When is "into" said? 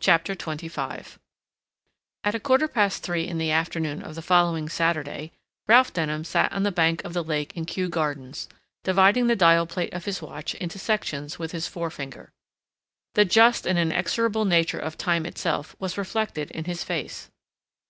10.54-10.78